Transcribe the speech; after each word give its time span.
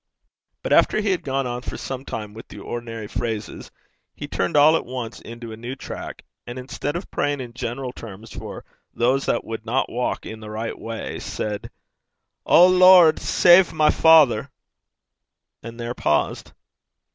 But 0.63 0.73
after 0.73 0.99
he 0.99 1.11
had 1.11 1.21
gone 1.21 1.45
on 1.45 1.61
for 1.61 1.77
some 1.77 2.05
time 2.05 2.33
with 2.33 2.47
the 2.47 2.57
ordinary 2.57 3.05
phrases, 3.05 3.69
he 4.15 4.27
turned 4.27 4.57
all 4.57 4.75
at 4.75 4.83
once 4.83 5.21
into 5.21 5.51
a 5.51 5.55
new 5.55 5.75
track, 5.75 6.25
and 6.47 6.57
instead 6.57 6.95
of 6.95 7.11
praying 7.11 7.39
in 7.39 7.53
general 7.53 7.93
terms 7.93 8.31
for 8.31 8.65
'those 8.95 9.27
that 9.27 9.45
would 9.45 9.63
not 9.63 9.91
walk 9.91 10.25
in 10.25 10.39
the 10.39 10.49
right 10.49 10.75
way,' 10.75 11.19
said, 11.19 11.69
'O 12.47 12.65
Lord! 12.65 13.19
save 13.19 13.73
my 13.73 13.91
father,' 13.91 14.49
and 15.61 15.79
there 15.79 15.93
paused. 15.93 16.51